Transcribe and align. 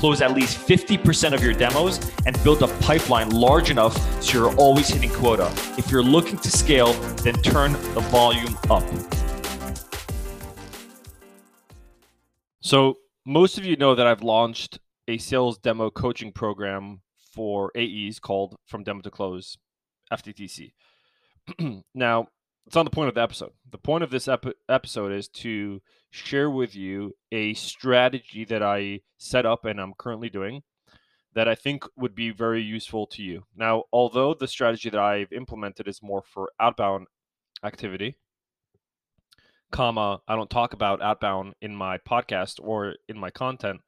close 0.00 0.22
at 0.22 0.32
least 0.32 0.66
50% 0.66 1.34
of 1.34 1.44
your 1.44 1.52
demos, 1.52 2.00
and 2.24 2.42
build 2.42 2.62
a 2.62 2.68
pipeline 2.78 3.28
large 3.28 3.70
enough 3.70 3.94
so 4.22 4.38
you're 4.38 4.56
always 4.56 4.88
hitting 4.88 5.10
quota. 5.10 5.52
If 5.76 5.90
you're 5.90 6.02
looking 6.02 6.38
to 6.38 6.50
scale, 6.50 6.94
then 7.22 7.34
turn 7.42 7.72
the 7.72 8.00
volume 8.08 8.58
up. 8.70 8.82
So, 12.62 12.96
most 13.26 13.58
of 13.58 13.66
you 13.66 13.76
know 13.76 13.94
that 13.94 14.06
I've 14.06 14.22
launched 14.22 14.78
a 15.06 15.18
sales 15.18 15.58
demo 15.58 15.90
coaching 15.90 16.32
program 16.32 17.02
for 17.34 17.70
AEs 17.76 18.18
called 18.18 18.56
From 18.66 18.82
Demo 18.82 19.02
to 19.02 19.10
Close, 19.10 19.58
FDTC. 20.10 20.72
now, 21.94 22.28
it's 22.66 22.76
not 22.76 22.84
the 22.84 22.90
point 22.90 23.08
of 23.08 23.14
the 23.14 23.22
episode. 23.22 23.52
The 23.70 23.78
point 23.78 24.04
of 24.04 24.10
this 24.10 24.28
ep- 24.28 24.56
episode 24.68 25.12
is 25.12 25.28
to 25.28 25.80
share 26.10 26.50
with 26.50 26.74
you 26.74 27.14
a 27.32 27.54
strategy 27.54 28.44
that 28.44 28.62
I 28.62 29.00
set 29.16 29.46
up 29.46 29.64
and 29.64 29.80
I'm 29.80 29.94
currently 29.96 30.28
doing 30.28 30.62
that 31.34 31.48
I 31.48 31.54
think 31.54 31.84
would 31.96 32.14
be 32.14 32.30
very 32.30 32.62
useful 32.62 33.06
to 33.08 33.22
you. 33.22 33.44
Now, 33.56 33.84
although 33.92 34.34
the 34.34 34.48
strategy 34.48 34.90
that 34.90 35.00
I've 35.00 35.32
implemented 35.32 35.86
is 35.86 36.02
more 36.02 36.22
for 36.22 36.50
outbound 36.58 37.06
activity, 37.62 38.16
comma, 39.70 40.20
I 40.26 40.34
don't 40.34 40.50
talk 40.50 40.72
about 40.72 41.02
outbound 41.02 41.54
in 41.60 41.74
my 41.74 41.98
podcast 41.98 42.58
or 42.60 42.96
in 43.08 43.18
my 43.18 43.30
content. 43.30 43.80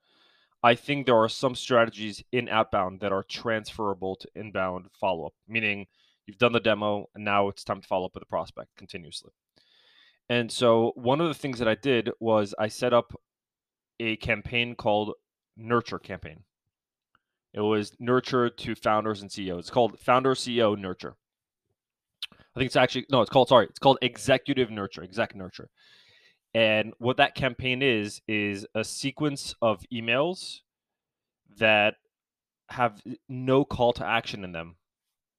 I 0.62 0.76
think 0.76 1.06
there 1.06 1.16
are 1.16 1.28
some 1.28 1.56
strategies 1.56 2.22
in 2.30 2.48
outbound 2.48 3.00
that 3.00 3.10
are 3.10 3.24
transferable 3.24 4.14
to 4.16 4.28
inbound 4.36 4.86
follow 4.92 5.26
up, 5.26 5.34
meaning 5.48 5.86
you've 6.26 6.38
done 6.38 6.52
the 6.52 6.60
demo 6.60 7.08
and 7.14 7.24
now 7.24 7.48
it's 7.48 7.64
time 7.64 7.80
to 7.80 7.86
follow 7.86 8.06
up 8.06 8.14
with 8.14 8.22
a 8.22 8.26
prospect 8.26 8.76
continuously. 8.76 9.32
And 10.28 10.50
so, 10.50 10.92
one 10.94 11.20
of 11.20 11.28
the 11.28 11.34
things 11.34 11.58
that 11.58 11.68
I 11.68 11.74
did 11.74 12.10
was 12.20 12.54
I 12.58 12.68
set 12.68 12.92
up 12.92 13.12
a 14.00 14.16
campaign 14.16 14.74
called 14.74 15.14
Nurture 15.56 15.98
Campaign. 15.98 16.44
It 17.52 17.60
was 17.60 17.94
Nurture 17.98 18.48
to 18.48 18.74
founders 18.74 19.20
and 19.20 19.30
CEOs. 19.30 19.60
It's 19.60 19.70
called 19.70 19.98
Founder 19.98 20.34
CEO 20.34 20.78
Nurture. 20.78 21.16
I 22.32 22.58
think 22.58 22.66
it's 22.66 22.76
actually, 22.76 23.06
no, 23.10 23.20
it's 23.20 23.30
called, 23.30 23.48
sorry, 23.48 23.66
it's 23.66 23.78
called 23.78 23.98
Executive 24.02 24.70
Nurture, 24.70 25.02
Exec 25.02 25.34
Nurture. 25.34 25.70
And 26.54 26.92
what 26.98 27.16
that 27.16 27.34
campaign 27.34 27.82
is, 27.82 28.20
is 28.28 28.66
a 28.74 28.84
sequence 28.84 29.54
of 29.62 29.84
emails 29.92 30.60
that 31.58 31.94
have 32.68 33.02
no 33.28 33.64
call 33.64 33.92
to 33.94 34.06
action 34.06 34.44
in 34.44 34.52
them. 34.52 34.76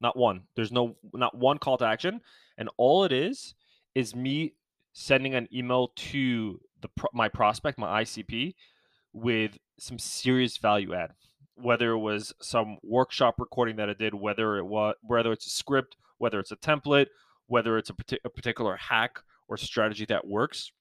Not 0.03 0.17
one. 0.17 0.41
There's 0.55 0.71
no, 0.71 0.97
not 1.13 1.35
one 1.35 1.57
call 1.57 1.77
to 1.77 1.85
action. 1.85 2.21
And 2.57 2.69
all 2.77 3.05
it 3.05 3.11
is, 3.11 3.55
is 3.95 4.15
me 4.15 4.53
sending 4.91 5.33
an 5.33 5.47
email 5.51 5.91
to 5.95 6.59
the 6.81 6.89
my 7.13 7.29
prospect, 7.29 7.79
my 7.79 8.03
ICP, 8.03 8.53
with 9.13 9.57
some 9.79 9.97
serious 9.97 10.57
value 10.57 10.93
add. 10.93 11.13
Whether 11.55 11.91
it 11.91 11.99
was 11.99 12.33
some 12.41 12.77
workshop 12.83 13.35
recording 13.39 13.77
that 13.77 13.89
I 13.89 13.93
did, 13.93 14.13
whether 14.13 14.57
it 14.57 14.65
was 14.65 14.95
whether 15.01 15.31
it's 15.31 15.47
a 15.47 15.51
script, 15.51 15.95
whether 16.17 16.39
it's 16.39 16.51
a 16.51 16.57
template, 16.57 17.07
whether 17.47 17.77
it's 17.77 17.89
a, 17.89 17.95
a 18.25 18.29
particular 18.29 18.75
hack 18.75 19.19
or 19.47 19.57
strategy 19.57 20.05
that 20.05 20.27
works, 20.27 20.71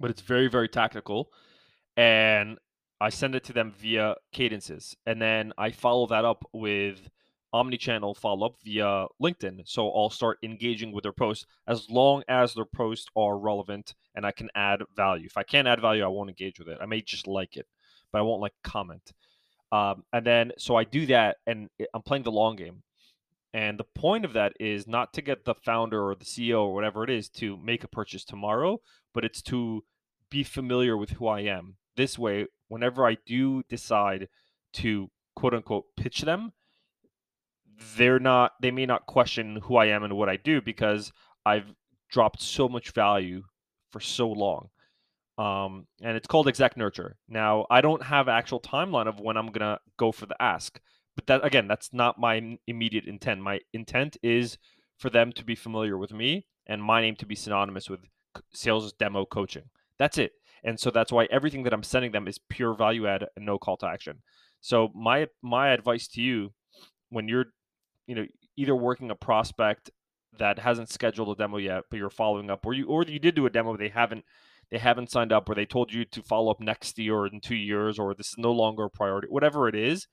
but 0.00 0.10
it's 0.10 0.22
very 0.22 0.48
very 0.48 0.68
tactical 0.68 1.30
and 1.96 2.58
i 3.00 3.08
send 3.08 3.34
it 3.34 3.44
to 3.44 3.52
them 3.52 3.72
via 3.78 4.14
cadences 4.32 4.96
and 5.06 5.20
then 5.20 5.52
i 5.58 5.70
follow 5.70 6.06
that 6.06 6.24
up 6.24 6.44
with 6.52 7.10
omni-channel 7.52 8.14
follow-up 8.14 8.54
via 8.64 9.06
linkedin. 9.22 9.60
So 9.64 9.90
i'll 9.90 10.10
start 10.10 10.38
engaging 10.42 10.92
with 10.92 11.02
their 11.02 11.12
posts 11.12 11.46
as 11.66 11.90
long 11.90 12.22
as 12.28 12.54
their 12.54 12.64
posts 12.64 13.08
are 13.16 13.38
relevant 13.38 13.94
and 14.14 14.26
i 14.26 14.32
can 14.32 14.48
add 14.54 14.82
value. 14.96 15.26
If 15.26 15.36
i 15.36 15.42
can't 15.42 15.68
add 15.68 15.80
value 15.80 16.04
i 16.04 16.08
won't 16.08 16.30
engage 16.30 16.58
with 16.58 16.68
it. 16.68 16.78
I 16.80 16.86
may 16.86 17.00
just 17.00 17.26
like 17.26 17.56
it 17.56 17.66
but 18.12 18.18
i 18.18 18.22
won't 18.22 18.42
like 18.42 18.54
comment. 18.62 19.12
Um, 19.70 20.04
and 20.12 20.26
then 20.26 20.52
so 20.58 20.76
i 20.76 20.84
do 20.84 21.06
that 21.06 21.36
and 21.46 21.68
i'm 21.94 22.02
playing 22.02 22.24
the 22.24 22.32
long 22.32 22.56
game. 22.56 22.82
And 23.54 23.78
the 23.78 23.84
point 23.84 24.24
of 24.24 24.32
that 24.32 24.54
is 24.58 24.86
not 24.86 25.12
to 25.12 25.22
get 25.22 25.44
the 25.44 25.54
founder 25.54 26.02
or 26.02 26.14
the 26.14 26.24
CEO 26.24 26.62
or 26.62 26.74
whatever 26.74 27.04
it 27.04 27.10
is 27.10 27.28
to 27.30 27.58
make 27.58 27.84
a 27.84 27.88
purchase 27.88 28.24
tomorrow, 28.24 28.80
but 29.12 29.26
it's 29.26 29.42
to 29.42 29.84
be 30.30 30.42
familiar 30.42 30.96
with 30.96 31.10
who 31.10 31.26
I 31.26 31.40
am. 31.40 31.76
This 31.96 32.18
way, 32.18 32.46
whenever 32.68 33.06
I 33.06 33.18
do 33.26 33.62
decide 33.68 34.28
to 34.74 35.10
quote 35.36 35.52
unquote 35.52 35.84
pitch 35.96 36.22
them, 36.22 36.52
they're 37.96 38.18
not 38.18 38.52
they 38.60 38.70
may 38.70 38.86
not 38.86 39.06
question 39.06 39.56
who 39.62 39.76
I 39.76 39.86
am 39.86 40.02
and 40.02 40.16
what 40.16 40.28
I 40.28 40.36
do 40.36 40.60
because 40.60 41.12
I've 41.44 41.74
dropped 42.10 42.40
so 42.42 42.68
much 42.68 42.90
value 42.90 43.42
for 43.90 44.00
so 44.00 44.28
long. 44.28 44.68
Um, 45.38 45.86
and 46.02 46.16
it's 46.16 46.26
called 46.26 46.46
exec 46.46 46.76
nurture. 46.76 47.16
Now, 47.28 47.66
I 47.70 47.80
don't 47.80 48.02
have 48.02 48.28
actual 48.28 48.60
timeline 48.60 49.08
of 49.08 49.18
when 49.18 49.36
I'm 49.36 49.50
gonna 49.50 49.78
go 49.96 50.12
for 50.12 50.26
the 50.26 50.40
ask 50.40 50.78
but 51.14 51.26
that 51.26 51.44
again, 51.44 51.68
that's 51.68 51.92
not 51.92 52.18
my 52.18 52.58
immediate 52.66 53.04
intent. 53.04 53.40
My 53.40 53.60
intent 53.72 54.16
is 54.22 54.58
for 54.96 55.10
them 55.10 55.32
to 55.32 55.44
be 55.44 55.54
familiar 55.54 55.98
with 55.98 56.12
me 56.12 56.46
and 56.66 56.82
my 56.82 57.00
name 57.00 57.16
to 57.16 57.26
be 57.26 57.34
synonymous 57.34 57.90
with 57.90 58.00
sales 58.52 58.92
demo 58.94 59.24
coaching. 59.24 59.64
That's 59.98 60.18
it. 60.18 60.32
And 60.64 60.78
so 60.78 60.90
that's 60.90 61.12
why 61.12 61.26
everything 61.30 61.64
that 61.64 61.74
I'm 61.74 61.82
sending 61.82 62.12
them 62.12 62.28
is 62.28 62.38
pure 62.48 62.74
value 62.74 63.06
add 63.06 63.26
and 63.36 63.44
no 63.44 63.58
call 63.58 63.76
to 63.78 63.86
action. 63.86 64.22
So 64.60 64.90
my 64.94 65.26
my 65.42 65.70
advice 65.70 66.08
to 66.08 66.22
you 66.22 66.52
when 67.10 67.28
you're 67.28 67.46
you 68.12 68.22
know 68.22 68.26
either 68.56 68.76
working 68.76 69.10
a 69.10 69.14
prospect 69.14 69.90
that 70.38 70.58
hasn't 70.58 70.90
scheduled 70.90 71.28
a 71.28 71.34
demo 71.34 71.56
yet 71.56 71.84
but 71.90 71.98
you're 71.98 72.10
following 72.10 72.50
up 72.50 72.64
or 72.66 72.74
you 72.74 72.86
or 72.86 73.02
you 73.04 73.18
did 73.18 73.34
do 73.34 73.46
a 73.46 73.50
demo 73.50 73.76
they 73.76 73.88
haven't 73.88 74.24
they 74.70 74.78
haven't 74.78 75.10
signed 75.10 75.32
up 75.32 75.48
or 75.48 75.54
they 75.54 75.66
told 75.66 75.92
you 75.92 76.04
to 76.04 76.22
follow 76.22 76.50
up 76.50 76.60
next 76.60 76.98
year 76.98 77.14
or 77.14 77.26
in 77.26 77.40
2 77.40 77.54
years 77.54 77.98
or 77.98 78.14
this 78.14 78.28
is 78.28 78.34
no 78.38 78.52
longer 78.52 78.84
a 78.84 78.90
priority 78.90 79.28
whatever 79.30 79.68
it 79.68 79.74
is 79.74 80.06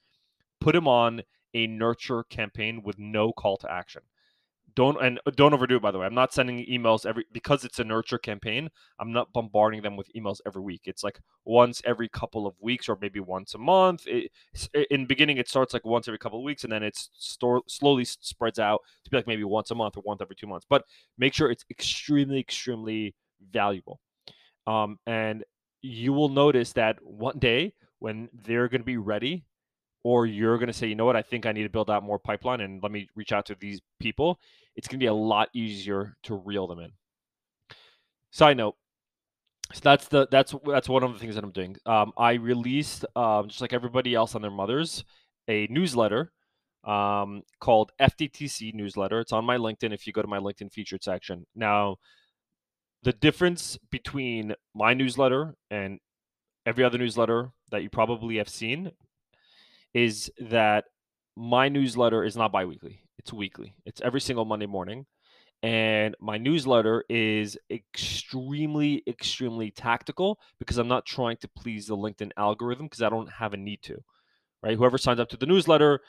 put 0.59 0.73
them 0.73 0.87
on 0.87 1.21
a 1.53 1.67
nurture 1.67 2.23
campaign 2.23 2.81
with 2.83 2.97
no 2.99 3.31
call 3.31 3.57
to 3.57 3.71
action. 3.71 4.01
Don't 4.79 5.03
and 5.03 5.19
uh, 5.25 5.31
don't 5.35 5.53
overdo 5.53 5.75
it. 5.75 5.81
By 5.81 5.91
the 5.91 5.99
way, 5.99 6.05
I'm 6.05 6.15
not 6.15 6.31
sending 6.31 6.65
emails 6.65 7.05
every 7.05 7.25
because 7.33 7.65
it's 7.65 7.79
a 7.79 7.83
nurture 7.83 8.17
campaign. 8.17 8.69
I'm 8.97 9.11
not 9.11 9.33
bombarding 9.33 9.81
them 9.81 9.97
with 9.97 10.07
emails 10.15 10.39
every 10.45 10.61
week. 10.61 10.83
It's 10.85 11.03
like 11.03 11.19
once 11.43 11.81
every 11.83 12.07
couple 12.07 12.47
of 12.47 12.55
weeks 12.61 12.87
or 12.87 12.97
maybe 13.01 13.19
once 13.19 13.53
a 13.55 13.57
month. 13.57 14.07
It, 14.07 14.31
in 14.89 15.05
beginning, 15.05 15.37
it 15.37 15.49
starts 15.49 15.73
like 15.73 15.85
once 15.85 16.07
every 16.07 16.17
couple 16.17 16.39
of 16.39 16.45
weeks, 16.45 16.63
and 16.63 16.71
then 16.71 16.81
it's 16.81 17.09
store, 17.17 17.61
slowly 17.67 18.05
spreads 18.05 18.57
out 18.57 18.79
to 19.03 19.11
be 19.11 19.17
like 19.17 19.27
maybe 19.27 19.43
once 19.43 19.69
a 19.69 19.75
month 19.75 19.97
or 19.97 20.03
once 20.05 20.21
every 20.21 20.37
two 20.37 20.47
months. 20.47 20.65
But 20.69 20.85
make 21.17 21.33
sure 21.33 21.51
it's 21.51 21.65
extremely, 21.69 22.39
extremely 22.39 23.15
valuable. 23.51 23.99
Um, 24.65 24.97
and 25.05 25.43
you 25.81 26.13
will 26.13 26.29
notice 26.29 26.71
that 26.71 26.99
one 27.03 27.37
day 27.37 27.73
when 27.99 28.29
they're 28.31 28.69
going 28.69 28.79
to 28.79 28.85
be 28.85 28.95
ready 28.95 29.43
or 30.03 30.25
you're 30.25 30.57
going 30.57 30.67
to 30.67 30.73
say, 30.73 30.87
you 30.87 30.95
know 30.95 31.05
what, 31.05 31.15
I 31.15 31.21
think 31.21 31.45
I 31.45 31.51
need 31.51 31.63
to 31.63 31.69
build 31.69 31.89
out 31.89 32.03
more 32.03 32.19
pipeline 32.19 32.61
and 32.61 32.81
let 32.81 32.91
me 32.91 33.09
reach 33.15 33.31
out 33.31 33.45
to 33.47 33.55
these 33.59 33.81
people, 33.99 34.39
it's 34.75 34.87
going 34.87 34.99
to 34.99 35.03
be 35.03 35.07
a 35.07 35.13
lot 35.13 35.49
easier 35.53 36.15
to 36.23 36.35
reel 36.35 36.67
them 36.67 36.79
in. 36.79 36.91
Side 38.31 38.57
note. 38.57 38.75
So 39.73 39.81
that's 39.83 40.07
the 40.07 40.27
that's 40.31 40.55
that's 40.65 40.89
one 40.89 41.03
of 41.03 41.13
the 41.13 41.19
things 41.19 41.35
that 41.35 41.43
I'm 41.43 41.51
doing. 41.51 41.75
Um, 41.85 42.11
I 42.17 42.33
released 42.33 43.05
um, 43.15 43.49
just 43.49 43.61
like 43.61 43.73
everybody 43.73 44.15
else 44.15 44.33
on 44.33 44.41
their 44.41 44.49
mothers 44.49 45.03
a 45.47 45.67
newsletter 45.69 46.31
um, 46.85 47.43
called 47.59 47.91
FDTC 47.99 48.73
newsletter. 48.73 49.19
It's 49.19 49.31
on 49.33 49.45
my 49.45 49.57
LinkedIn 49.57 49.93
if 49.93 50.07
you 50.07 50.13
go 50.13 50.21
to 50.21 50.27
my 50.27 50.39
LinkedIn 50.39 50.71
featured 50.71 51.03
section. 51.03 51.45
Now, 51.55 51.97
the 53.03 53.13
difference 53.13 53.77
between 53.91 54.55
my 54.73 54.93
newsletter 54.93 55.55
and 55.69 55.99
every 56.65 56.83
other 56.83 56.97
newsletter 56.97 57.51
that 57.71 57.83
you 57.83 57.89
probably 57.89 58.37
have 58.37 58.49
seen 58.49 58.91
is 59.93 60.31
that 60.39 60.85
my 61.35 61.69
newsletter 61.69 62.23
is 62.23 62.35
not 62.35 62.51
biweekly, 62.51 63.01
it's 63.17 63.33
weekly. 63.33 63.75
It's 63.85 64.01
every 64.01 64.21
single 64.21 64.45
Monday 64.45 64.65
morning. 64.65 65.05
And 65.61 66.15
my 66.21 66.37
newsletter 66.37 67.03
is 67.09 67.57
extremely, 67.69 69.03
extremely 69.07 69.71
tactical 69.71 70.39
because 70.57 70.77
I'm 70.77 70.87
not 70.87 71.05
trying 71.05 71.37
to 71.37 71.49
please 71.49 71.87
the 71.87 71.97
LinkedIn 71.97 72.31
algorithm 72.37 72.85
because 72.85 73.01
I 73.01 73.09
don't 73.09 73.29
have 73.29 73.53
a 73.53 73.57
need 73.57 73.81
to. 73.83 74.01
Right? 74.63 74.77
Whoever 74.77 74.97
signs 74.97 75.19
up 75.19 75.29
to 75.29 75.37
the 75.37 75.45
newsletter, 75.45 75.99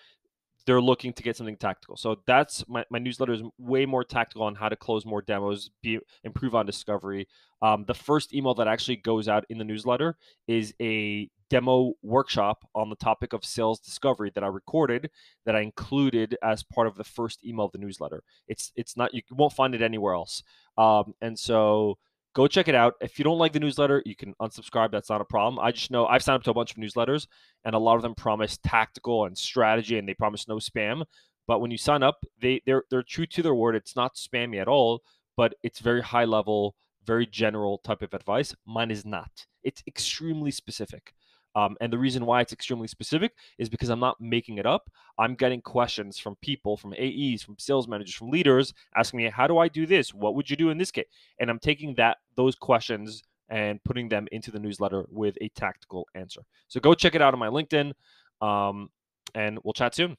they're 0.67 0.81
looking 0.81 1.12
to 1.15 1.23
get 1.23 1.37
something 1.37 1.56
tactical. 1.56 1.97
So 1.97 2.23
that's 2.26 2.65
my, 2.69 2.85
my 2.91 2.99
newsletter 3.00 3.33
is 3.33 3.43
way 3.59 3.87
more 3.87 4.05
tactical 4.05 4.44
on 4.44 4.55
how 4.55 4.69
to 4.69 4.76
close 4.76 5.05
more 5.05 5.23
demos, 5.23 5.71
be 5.83 5.99
improve 6.23 6.55
on 6.55 6.67
discovery. 6.67 7.26
Um, 7.61 7.85
the 7.87 7.94
first 7.94 8.33
email 8.33 8.55
that 8.55 8.69
actually 8.69 8.97
goes 8.97 9.26
out 9.26 9.44
in 9.49 9.59
the 9.59 9.65
newsletter 9.65 10.17
is 10.47 10.75
a 10.81 11.29
demo 11.50 11.93
workshop 12.02 12.64
on 12.75 12.88
the 12.88 12.97
topic 12.97 13.32
of 13.32 13.44
sales 13.44 13.81
discovery 13.81 14.31
that 14.35 14.44
I 14.44 14.47
recorded 14.47 15.11
that 15.44 15.56
I 15.56 15.61
included 15.61 16.38
as 16.43 16.62
part 16.62 16.87
of 16.87 16.97
the 16.97 17.05
first 17.05 17.44
email 17.44 17.67
of 17.67 17.73
the 17.73 17.79
newsletter. 17.79 18.23
It's 18.49 18.73
it's 18.76 18.97
not 18.97 19.12
you 19.12 19.20
won't 19.31 19.52
find 19.52 19.75
it 19.75 19.82
anywhere 19.82 20.14
else. 20.14 20.43
Um, 20.79 21.14
and 21.20 21.38
so 21.38 21.99
go 22.35 22.47
check 22.47 22.69
it 22.69 22.75
out. 22.75 22.94
If 23.00 23.19
you 23.19 23.25
don't 23.25 23.38
like 23.38 23.52
the 23.52 23.61
newsletter, 23.61 24.02
you 24.06 24.17
can 24.17 24.35
unsubscribe. 24.41 24.93
That's 24.93 25.11
not 25.11 25.20
a 25.20 25.25
problem. 25.25 25.58
I 25.62 25.73
just 25.73 25.91
know 25.91 26.06
I've 26.06 26.23
signed 26.23 26.37
up 26.37 26.44
to 26.44 26.50
a 26.50 26.55
bunch 26.55 26.70
of 26.70 26.79
newsletters, 26.79 27.26
and 27.64 27.75
a 27.75 27.79
lot 27.79 27.97
of 27.97 28.02
them 28.02 28.14
promise 28.14 28.58
tactical 28.64 29.26
and 29.26 29.37
strategy, 29.37 29.99
and 29.99 30.08
they 30.08 30.14
promise 30.14 30.49
no 30.49 30.56
spam. 30.56 31.05
But 31.47 31.61
when 31.61 31.73
you 31.73 31.79
sign 31.79 32.02
up, 32.02 32.25
they 32.41 32.62
they're 32.64 32.85
they're 32.91 33.02
true 33.02 33.26
to 33.26 33.43
their 33.43 33.55
word. 33.55 33.75
It's 33.75 33.97
not 33.97 34.14
spammy 34.14 34.61
at 34.61 34.69
all, 34.69 35.02
but 35.37 35.55
it's 35.62 35.81
very 35.81 36.02
high 36.02 36.26
level, 36.26 36.76
very 37.05 37.26
general 37.26 37.79
type 37.79 38.02
of 38.02 38.14
advice. 38.14 38.55
Mine 38.67 38.91
is 38.91 39.05
not. 39.05 39.47
It's 39.64 39.82
extremely 39.87 40.52
specific. 40.52 41.12
Um, 41.55 41.76
and 41.81 41.93
the 41.93 41.99
reason 41.99 42.26
why 42.26 42.41
it's 42.41 42.52
extremely 42.52 42.88
specific 42.88 43.32
is 43.58 43.69
because 43.69 43.88
I'm 43.88 44.00
not 44.00 44.20
making 44.20 44.58
it 44.58 44.67
up. 44.67 44.91
I'm 45.19 45.35
getting 45.35 45.61
questions 45.61 46.19
from 46.19 46.37
people, 46.37 46.76
from 46.76 46.94
AEs, 46.94 47.43
from 47.43 47.56
sales 47.58 47.88
managers, 47.88 48.14
from 48.14 48.31
leaders 48.31 48.73
asking 48.97 49.19
me, 49.19 49.31
how 49.31 49.47
do 49.47 49.58
I 49.58 49.69
do 49.69 49.87
this? 49.87 50.14
What 50.14 50.35
would 50.35 50.49
you 50.49 50.56
do 50.56 50.70
in 50.70 50.79
this 50.79 50.91
case? 50.91 51.06
And 51.38 51.50
I'm 51.50 51.58
taking 51.58 51.94
that 51.97 52.19
those 52.37 52.55
questions 52.55 53.23
and 53.49 53.82
putting 53.82 54.08
them 54.08 54.29
into 54.31 54.50
the 54.50 54.61
newsletter 54.61 55.05
with 55.11 55.37
a 55.41 55.49
tactical 55.50 56.06
answer. 56.14 56.43
So 56.69 56.79
go 56.81 56.94
check 56.94 57.14
it 57.14 57.23
out 57.23 57.35
on 57.35 57.41
my 57.41 57.49
LinkedIn. 57.49 57.93
Um, 58.41 58.91
and 59.35 59.58
we'll 59.62 59.73
chat 59.73 59.94
soon. 59.94 60.17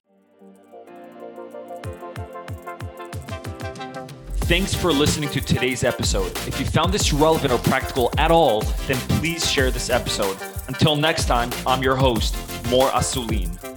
Thanks 4.52 4.74
for 4.74 4.92
listening 4.92 5.30
to 5.30 5.40
today's 5.40 5.86
episode. 5.86 6.32
If 6.46 6.60
you 6.60 6.66
found 6.66 6.92
this 6.94 7.14
relevant 7.14 7.54
or 7.54 7.60
practical 7.60 8.12
at 8.18 8.32
all, 8.32 8.62
then 8.86 8.98
please 9.18 9.50
share 9.50 9.72
this 9.72 9.90
episode. 9.90 10.38
Until 10.74 10.96
next 10.96 11.26
time, 11.26 11.50
I'm 11.68 11.84
your 11.84 11.98
host, 11.98 12.34
Mor 12.70 12.88
Asulin. 12.92 13.71